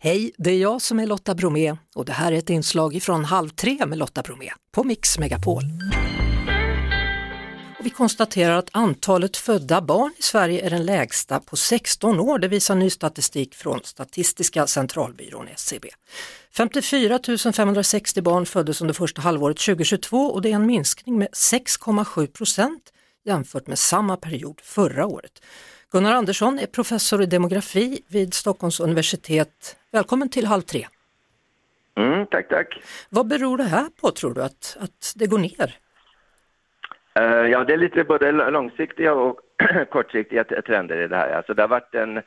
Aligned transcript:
Hej, 0.00 0.32
det 0.38 0.50
är 0.50 0.58
jag 0.58 0.82
som 0.82 1.00
är 1.00 1.06
Lotta 1.06 1.34
Bromé 1.34 1.76
och 1.94 2.04
det 2.04 2.12
här 2.12 2.32
är 2.32 2.36
ett 2.36 2.50
inslag 2.50 3.02
från 3.02 3.24
Halv 3.24 3.48
tre 3.48 3.86
med 3.86 3.98
Lotta 3.98 4.22
Bromé 4.22 4.50
på 4.72 4.84
Mix 4.84 5.18
Megapol. 5.18 5.62
Och 7.78 7.86
vi 7.86 7.90
konstaterar 7.90 8.56
att 8.56 8.68
antalet 8.72 9.36
födda 9.36 9.80
barn 9.80 10.12
i 10.18 10.22
Sverige 10.22 10.66
är 10.66 10.70
den 10.70 10.86
lägsta 10.86 11.40
på 11.40 11.56
16 11.56 12.20
år. 12.20 12.38
Det 12.38 12.48
visar 12.48 12.74
ny 12.74 12.90
statistik 12.90 13.54
från 13.54 13.80
Statistiska 13.84 14.66
centralbyrån, 14.66 15.48
SCB. 15.48 15.88
54 16.50 17.20
560 17.52 18.22
barn 18.22 18.46
föddes 18.46 18.80
under 18.80 18.94
första 18.94 19.20
halvåret 19.20 19.58
2022 19.58 20.18
och 20.18 20.42
det 20.42 20.50
är 20.50 20.54
en 20.54 20.66
minskning 20.66 21.18
med 21.18 21.28
6,7 21.28 22.26
procent 22.26 22.92
jämfört 23.28 23.66
med 23.66 23.78
samma 23.78 24.16
period 24.16 24.60
förra 24.60 25.06
året. 25.06 25.34
Gunnar 25.92 26.12
Andersson 26.12 26.58
är 26.58 26.66
professor 26.66 27.22
i 27.22 27.26
demografi 27.26 28.02
vid 28.08 28.34
Stockholms 28.34 28.80
universitet. 28.80 29.76
Välkommen 29.92 30.28
till 30.28 30.46
Halv 30.46 30.62
tre. 30.62 30.86
Mm, 31.96 32.26
tack, 32.26 32.48
tack. 32.48 32.80
Vad 33.10 33.26
beror 33.28 33.56
det 33.58 33.64
här 33.64 33.86
på 34.00 34.10
tror 34.10 34.34
du, 34.34 34.42
att, 34.42 34.76
att 34.80 35.12
det 35.16 35.26
går 35.26 35.38
ner? 35.38 35.68
Uh, 37.20 37.50
ja, 37.50 37.64
det 37.64 37.72
är 37.72 37.76
lite 37.76 38.04
både 38.04 38.32
långsiktiga 38.32 39.14
och 39.14 39.40
kortsiktiga 39.90 40.44
trender 40.44 41.04
i 41.04 41.08
det 41.08 41.16
här. 41.16 41.30
Alltså 41.32 41.54
det 41.54 41.62
har 41.62 41.68
varit 41.68 41.94
en 41.94 42.22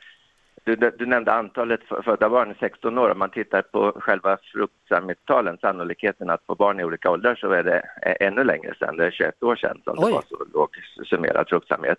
du, 0.64 0.76
du 0.98 1.06
nämnde 1.06 1.32
antalet 1.32 1.80
födda 2.04 2.28
barn, 2.28 2.54
16 2.60 2.98
år. 2.98 3.10
Om 3.10 3.18
man 3.18 3.30
tittar 3.30 3.62
på 3.62 3.92
själva 3.96 4.38
fruktsamhetstalen, 4.52 5.58
sannolikheten 5.58 6.30
att 6.30 6.46
få 6.46 6.54
barn 6.54 6.80
i 6.80 6.84
olika 6.84 7.10
åldrar, 7.10 7.34
så 7.34 7.50
är 7.50 7.62
det 7.62 7.80
ännu 8.20 8.44
längre 8.44 8.74
sedan. 8.78 8.96
Det 8.96 9.06
är 9.06 9.10
21 9.10 9.42
år 9.42 9.56
sedan 9.56 9.80
som 9.84 9.94
Oj. 9.98 10.04
det 10.06 10.12
var 10.12 10.22
så 10.28 10.44
låg 10.54 10.68
summerad 11.04 11.48
fruktsamhet. 11.48 11.98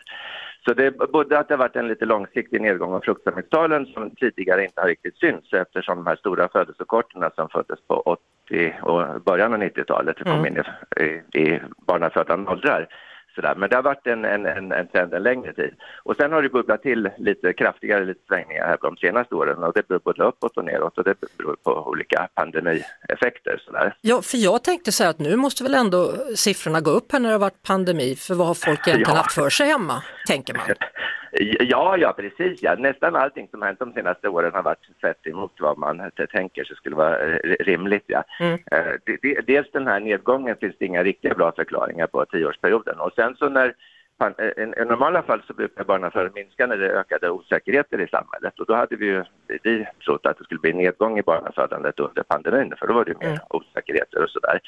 Så 0.65 0.73
det 0.73 0.85
är 0.85 0.91
både 0.91 1.39
att 1.39 1.47
det 1.47 1.53
har 1.53 1.59
varit 1.59 1.75
en 1.75 1.87
lite 1.87 2.05
långsiktig 2.05 2.61
nedgång 2.61 2.93
av 2.93 2.99
fruktsamhetstalen 2.99 3.85
som 3.85 4.11
tidigare 4.15 4.63
inte 4.63 4.81
har 4.81 4.87
riktigt 4.87 5.17
synts 5.17 5.53
eftersom 5.53 5.97
de 5.97 6.07
här 6.07 6.15
stora 6.15 6.47
födelsekorterna 6.47 7.31
som 7.35 7.49
föddes 7.49 7.79
på 7.87 7.95
80 7.95 8.75
och 8.81 9.21
början 9.21 9.53
av 9.53 9.59
90-talet 9.59 10.23
kom 10.23 10.31
mm. 10.31 10.45
in 10.45 10.63
i, 11.05 11.39
i 11.39 11.61
barnafödande 11.87 12.51
åldrar 12.51 12.87
Sådär. 13.35 13.55
Men 13.55 13.69
det 13.69 13.75
har 13.75 13.83
varit 13.83 14.07
en, 14.07 14.25
en, 14.25 14.45
en, 14.45 14.71
en 14.71 14.87
trend 14.87 15.13
en 15.13 15.23
längre 15.23 15.53
tid. 15.53 15.73
Och 16.03 16.15
sen 16.15 16.31
har 16.31 16.41
det 16.41 16.49
bubblat 16.49 16.81
till 16.81 17.09
lite 17.17 17.53
kraftigare 17.53 18.05
lite 18.05 18.25
svängningar 18.27 18.65
här 18.65 18.77
de 18.81 18.97
senaste 18.97 19.35
åren 19.35 19.63
och 19.63 19.73
det 19.73 19.87
beror 19.87 19.99
både 19.99 20.23
uppåt 20.23 20.57
och 20.57 20.65
neråt 20.65 20.97
och 20.97 21.03
det 21.03 21.15
beror 21.37 21.55
på 21.63 21.71
olika 21.87 22.27
pandemieffekter. 22.33 23.61
Sådär. 23.65 23.95
Ja, 24.01 24.21
för 24.21 24.37
jag 24.37 24.63
tänkte 24.63 24.91
så 24.91 25.03
här 25.03 25.09
att 25.09 25.19
nu 25.19 25.35
måste 25.35 25.63
väl 25.63 25.73
ändå 25.73 26.13
siffrorna 26.35 26.81
gå 26.81 26.91
upp 26.91 27.11
här 27.11 27.19
när 27.19 27.29
det 27.29 27.35
har 27.35 27.39
varit 27.39 27.63
pandemi, 27.63 28.15
för 28.15 28.35
vad 28.35 28.47
har 28.47 28.53
folk 28.53 28.87
egentligen 28.87 29.09
ja. 29.15 29.21
haft 29.21 29.35
för 29.35 29.49
sig 29.49 29.67
hemma, 29.67 30.03
tänker 30.27 30.53
man. 30.53 30.65
Ja, 31.59 31.97
ja 31.97 32.13
precis. 32.13 32.63
Ja. 32.63 32.75
Nästan 32.75 33.15
allting 33.15 33.47
som 33.51 33.61
hänt 33.61 33.79
de 33.79 33.93
senaste 33.93 34.29
åren 34.29 34.51
har 34.53 34.63
varit 34.63 34.99
tvärt 35.01 35.27
emot 35.27 35.51
vad 35.59 35.77
man 35.77 36.11
tänker 36.31 36.63
sig 36.63 36.75
skulle 36.75 36.95
vara 36.95 37.19
eh, 37.19 37.37
rimligt. 37.59 38.03
Ja. 38.07 38.23
Mm. 38.39 38.59
Eh, 38.71 39.41
dels 39.45 39.71
den 39.71 39.87
här 39.87 39.99
nedgången 39.99 40.55
finns 40.55 40.75
det 40.79 40.85
inga 40.85 41.03
riktiga 41.03 41.33
bra 41.33 41.51
förklaringar 41.51 42.07
på 42.07 42.25
tioårsperioden 42.25 42.99
och 42.99 43.11
sen 43.15 43.35
så 43.35 43.49
när 43.49 43.73
i 44.57 44.85
normala 44.85 45.23
fall 45.23 45.41
så 45.47 45.53
brukar 45.53 45.83
barnafödandet 45.83 46.35
minska 46.35 46.67
när 46.67 46.77
det 46.77 46.89
ökade 46.89 47.29
osäkerheter 47.29 48.01
i 48.01 48.07
samhället 48.07 48.59
och 48.59 48.65
då 48.65 48.75
hade 48.75 48.95
vi 48.95 49.05
ju 49.05 49.23
vi 49.63 49.87
trott 50.05 50.25
att 50.25 50.37
det 50.37 50.43
skulle 50.43 50.59
bli 50.59 50.73
nedgång 50.73 51.19
i 51.19 51.21
barnafödandet 51.21 51.99
under 51.99 52.23
pandemin 52.23 52.73
för 52.79 52.87
då 52.87 52.93
var 52.93 53.05
det 53.05 53.19
mer 53.19 53.27
mm. 53.27 53.39
osäkerheter 53.49 54.23
och 54.23 54.29
sådär. 54.29 54.59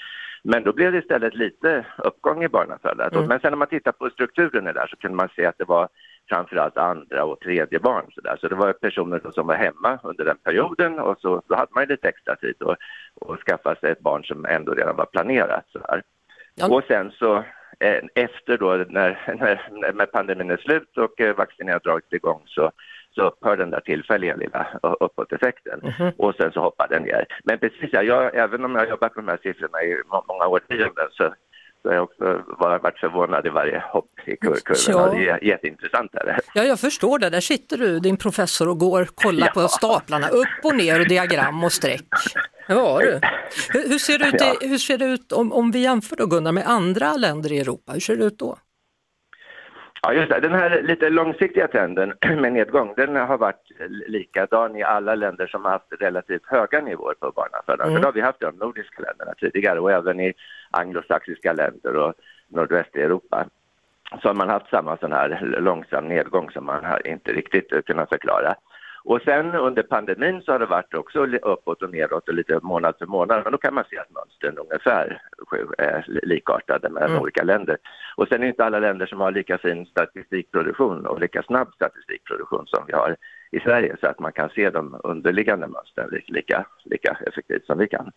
Men 0.43 0.63
då 0.63 0.73
blev 0.73 0.91
det 0.91 0.97
istället 0.97 1.35
lite 1.35 1.85
uppgång 1.97 2.43
i 2.43 2.47
barnafödandet. 2.47 3.13
Mm. 3.13 3.27
Men 3.27 3.39
sen 3.39 3.51
när 3.51 3.57
man 3.57 3.67
tittar 3.67 3.91
på 3.91 4.09
strukturen 4.09 4.65
där 4.65 4.87
så 4.87 4.95
kunde 4.95 5.17
man 5.17 5.29
se 5.35 5.45
att 5.45 5.57
det 5.57 5.65
var 5.67 5.89
framförallt 6.29 6.77
andra 6.77 7.25
och 7.25 7.39
tredje 7.39 7.79
barn. 7.79 8.05
Så, 8.15 8.21
där. 8.21 8.37
så 8.37 8.47
det 8.47 8.55
var 8.55 8.73
personer 8.73 9.21
som 9.33 9.47
var 9.47 9.55
hemma 9.55 9.99
under 10.03 10.25
den 10.25 10.37
perioden 10.37 10.99
och 10.99 11.19
så 11.19 11.41
då 11.47 11.55
hade 11.55 11.71
man 11.75 11.87
lite 11.87 12.07
extra 12.07 12.35
tid 12.35 12.55
att 12.59 12.77
och 13.15 13.39
skaffa 13.39 13.75
sig 13.75 13.91
ett 13.91 13.99
barn 13.99 14.23
som 14.23 14.45
ändå 14.45 14.73
redan 14.73 14.95
var 14.95 15.05
planerat. 15.05 15.65
Så 15.71 15.79
här. 15.89 16.03
Ja. 16.55 16.67
Och 16.67 16.83
sen 16.87 17.11
så 17.11 17.35
eh, 17.79 18.03
efter 18.15 18.57
då 18.57 18.85
när, 18.89 19.35
när, 19.39 19.93
när 19.93 20.05
pandemin 20.05 20.51
är 20.51 20.57
slut 20.57 20.97
och 20.97 21.21
eh, 21.21 21.35
vaccinen 21.35 21.73
har 21.73 21.79
dragit 21.79 22.13
igång 22.13 22.41
så 22.45 22.71
så 23.15 23.21
upphör 23.21 23.57
den 23.57 23.69
där 23.69 23.79
tillfälliga 23.79 24.35
lilla 24.35 24.67
uppåteffekten 24.99 25.79
mm 25.79 25.91
-hmm. 25.93 26.13
och 26.17 26.35
sen 26.35 26.51
så 26.51 26.59
hoppar 26.61 26.87
den 26.87 27.03
ner. 27.03 27.25
Men 27.43 27.59
precis, 27.59 27.89
ja, 27.91 28.01
jag, 28.03 28.35
även 28.35 28.65
om 28.65 28.71
jag 28.71 28.81
har 28.81 28.87
jobbat 28.87 29.15
med 29.15 29.25
de 29.25 29.31
här 29.31 29.39
siffrorna 29.43 29.83
i 29.83 30.01
många 30.27 30.47
årtionden 30.47 31.07
så 31.11 31.23
så 31.23 31.33
jag 31.93 32.03
också 32.03 32.43
varit 32.59 32.99
förvånad 32.99 33.45
i 33.45 33.49
varje 33.49 33.79
hopp 33.79 34.11
i 34.25 34.35
kur 34.37 34.55
kurvorna. 34.65 35.05
Ja. 35.05 35.19
Det 35.19 35.29
är 35.29 35.43
jätteintressant. 35.43 36.15
Är 36.15 36.39
Ja, 36.53 36.63
jag 36.63 36.79
förstår 36.79 37.19
det. 37.19 37.29
Där 37.29 37.41
sitter 37.41 37.77
du, 37.77 37.99
din 37.99 38.17
professor, 38.17 38.69
och 38.69 38.79
går 38.79 39.05
kollar 39.15 39.51
ja. 39.55 39.61
på 39.61 39.67
staplarna 39.67 40.27
upp 40.29 40.47
och 40.63 40.75
ner 40.75 40.99
och 40.99 41.07
diagram 41.07 41.63
och 41.63 41.71
streck. 41.71 42.07
Ja, 42.67 42.99
du. 42.99 43.19
Hur, 43.69 43.89
hur 43.89 43.99
ser 43.99 44.19
det 44.19 44.27
ut, 44.27 44.63
i, 44.63 44.67
hur 44.67 44.77
ser 44.77 44.97
det 44.97 45.05
ut 45.05 45.31
om, 45.31 45.53
om 45.53 45.71
vi 45.71 45.79
jämför 45.79 46.15
då 46.15 46.25
Gunnar 46.25 46.51
med 46.51 46.67
andra 46.67 47.13
länder 47.13 47.51
i 47.51 47.59
Europa? 47.59 47.91
Hur 47.91 47.99
ser 47.99 48.15
det 48.15 48.25
ut 48.25 48.39
då? 48.39 48.57
Ja, 50.07 50.13
just 50.13 50.29
det. 50.29 50.39
Den 50.39 50.53
här 50.53 50.81
lite 50.81 51.09
långsiktiga 51.09 51.67
trenden 51.67 52.13
med 52.41 52.53
nedgång, 52.53 52.93
den 52.97 53.15
har 53.15 53.37
varit 53.37 53.71
likadan 54.07 54.75
i 54.75 54.83
alla 54.83 55.15
länder 55.15 55.47
som 55.47 55.65
har 55.65 55.71
haft 55.71 55.93
relativt 55.99 56.45
höga 56.45 56.81
nivåer 56.81 57.13
på 57.13 57.31
barnafödande. 57.31 57.91
Mm. 57.91 58.01
det 58.01 58.07
har 58.07 58.13
vi 58.13 58.21
haft 58.21 58.41
i 58.41 58.45
de 58.45 58.55
nordiska 58.55 59.01
länderna 59.01 59.33
tidigare 59.39 59.79
och 59.79 59.91
även 59.91 60.19
i 60.19 60.33
anglosaxiska 60.71 61.53
länder 61.53 61.95
och 61.95 62.13
nordväst 62.47 62.95
i 62.95 63.01
Europa. 63.01 63.45
Så 64.21 64.27
har 64.27 64.35
man 64.35 64.49
haft 64.49 64.69
samma 64.69 64.97
sån 64.97 65.11
här 65.11 65.57
långsam 65.59 66.07
nedgång 66.07 66.51
som 66.51 66.65
man 66.65 66.85
har 66.85 67.07
inte 67.07 67.33
riktigt 67.33 67.85
kunnat 67.85 68.09
förklara. 68.09 68.55
Och 69.05 69.21
sen 69.21 69.55
under 69.55 69.83
pandemin 69.83 70.41
så 70.41 70.51
har 70.51 70.59
det 70.59 70.65
varit 70.65 70.93
också 70.93 71.25
uppåt 71.25 71.81
och 71.81 71.91
neråt 71.91 72.27
och 72.27 72.33
lite 72.33 72.59
månad 72.61 72.95
för 72.99 73.05
månad. 73.05 73.41
Men 73.43 73.51
då 73.51 73.57
kan 73.57 73.73
man 73.73 73.83
se 73.89 73.97
att 73.97 74.11
mönstren 74.11 74.57
ungefär 74.57 75.21
är 75.77 76.05
likartade 76.25 76.89
mellan 76.89 77.09
mm. 77.09 77.21
olika 77.21 77.43
länder. 77.43 77.77
Och 78.15 78.27
sen 78.27 78.37
är 78.37 78.41
det 78.41 78.47
inte 78.47 78.65
alla 78.65 78.79
länder 78.79 79.05
som 79.05 79.19
har 79.19 79.31
lika 79.31 79.57
fin 79.57 79.85
statistikproduktion 79.85 81.05
och 81.05 81.19
lika 81.19 81.43
snabb 81.43 81.73
statistikproduktion 81.75 82.67
som 82.67 82.83
vi 82.87 82.93
har 82.93 83.15
i 83.51 83.59
Sverige 83.59 83.95
så 83.99 84.07
att 84.07 84.19
man 84.19 84.31
kan 84.31 84.49
se 84.49 84.69
de 84.69 84.99
underliggande 85.03 85.67
mönstren 85.67 86.21
lika, 86.27 86.65
lika 86.83 87.17
effektivt 87.27 87.65
som 87.65 87.77
vi 87.77 87.87
kan. 87.87 88.11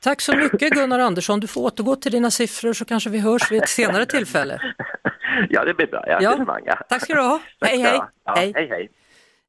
Tack 0.00 0.20
så 0.20 0.36
mycket 0.36 0.72
Gunnar 0.72 0.98
Andersson. 0.98 1.40
Du 1.40 1.46
får 1.46 1.60
återgå 1.60 1.96
till 1.96 2.12
dina 2.12 2.30
siffror 2.30 2.72
så 2.72 2.84
kanske 2.84 3.10
vi 3.10 3.18
hörs 3.18 3.52
vid 3.52 3.62
ett 3.62 3.68
senare 3.68 4.06
tillfälle. 4.06 4.60
ja, 5.48 5.64
det 5.64 5.74
blir 5.74 5.86
bra. 5.86 6.04
Ja, 6.06 6.36
ja. 6.64 6.76
Tack 6.88 7.02
ska 7.02 7.14
du 7.14 7.20
ha. 7.20 7.40
Hej, 7.60 7.78
hej. 7.78 8.00
Ja, 8.24 8.34
hej, 8.36 8.52
hej. 8.54 8.90